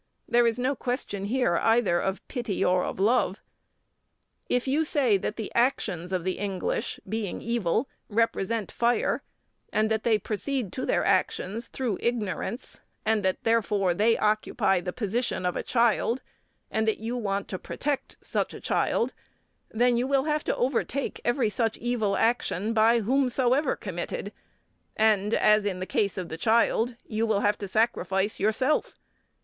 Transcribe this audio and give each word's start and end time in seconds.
There 0.27 0.47
is 0.47 0.57
no 0.57 0.75
question 0.75 1.25
here 1.25 1.57
either 1.61 1.99
of 1.99 2.27
pity 2.27 2.65
or 2.65 2.83
of 2.85 2.99
love. 2.99 3.39
If 4.49 4.67
you 4.67 4.83
say 4.83 5.15
that 5.17 5.35
the 5.35 5.51
actions 5.53 6.11
of 6.11 6.23
the 6.23 6.39
English, 6.39 6.99
being 7.07 7.39
evil, 7.43 7.87
represent 8.09 8.71
fire, 8.71 9.21
and 9.71 9.91
that 9.91 10.01
they 10.03 10.17
proceed 10.17 10.73
to 10.73 10.87
their 10.87 11.05
actions 11.05 11.67
through 11.67 11.99
ignorance, 12.01 12.79
and 13.05 13.21
that, 13.23 13.43
therefore, 13.43 13.93
they 13.93 14.17
occupy 14.17 14.81
the 14.81 14.91
position 14.91 15.45
of 15.45 15.55
a 15.55 15.61
child, 15.61 16.23
and 16.71 16.87
that 16.87 16.97
you 16.97 17.15
want 17.15 17.47
to 17.49 17.59
protect 17.59 18.17
such 18.23 18.55
a 18.55 18.59
child, 18.59 19.13
then 19.69 19.97
you 19.97 20.07
will 20.07 20.23
have 20.23 20.43
to 20.45 20.55
overtake 20.57 21.21
every 21.23 21.51
such 21.51 21.77
evil 21.77 22.17
action 22.17 22.73
by 22.73 23.01
whomsoever 23.01 23.75
committed, 23.75 24.31
and, 24.97 25.35
as 25.35 25.63
in 25.63 25.79
the 25.79 25.85
case 25.85 26.17
of 26.17 26.29
the 26.29 26.37
child, 26.39 26.95
you 27.05 27.27
will 27.27 27.41
have 27.41 27.57
to 27.59 27.67
sacrifice 27.67 28.39
yourself. 28.39 28.97